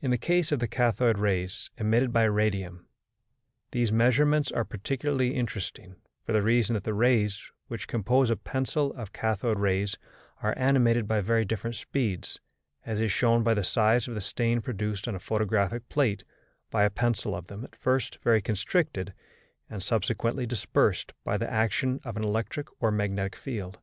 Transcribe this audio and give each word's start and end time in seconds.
In 0.00 0.12
the 0.12 0.18
case 0.18 0.52
of 0.52 0.60
the 0.60 0.68
cathode 0.68 1.18
rays 1.18 1.68
emitted 1.76 2.12
by 2.12 2.22
radium, 2.22 2.86
these 3.72 3.90
measurements 3.90 4.52
are 4.52 4.62
particularly 4.64 5.34
interesting, 5.34 5.96
for 6.22 6.30
the 6.32 6.42
reason 6.42 6.74
that 6.74 6.84
the 6.84 6.94
rays 6.94 7.50
which 7.66 7.88
compose 7.88 8.30
a 8.30 8.36
pencil 8.36 8.92
of 8.92 9.12
cathode 9.12 9.58
rays 9.58 9.98
are 10.44 10.54
animated 10.56 11.08
by 11.08 11.20
very 11.20 11.44
different 11.44 11.74
speeds, 11.74 12.38
as 12.86 13.00
is 13.00 13.10
shown 13.10 13.42
by 13.42 13.52
the 13.54 13.64
size 13.64 14.06
of 14.06 14.14
the 14.14 14.20
stain 14.20 14.60
produced 14.60 15.08
on 15.08 15.16
a 15.16 15.18
photographic 15.18 15.88
plate 15.88 16.22
by 16.70 16.84
a 16.84 16.88
pencil 16.88 17.34
of 17.34 17.48
them 17.48 17.64
at 17.64 17.74
first 17.74 18.20
very 18.22 18.40
constricted 18.40 19.12
and 19.68 19.82
subsequently 19.82 20.46
dispersed 20.46 21.12
by 21.24 21.36
the 21.36 21.52
action 21.52 21.98
of 22.04 22.16
an 22.16 22.22
electric 22.22 22.68
or 22.80 22.92
magnetic 22.92 23.34
field. 23.34 23.80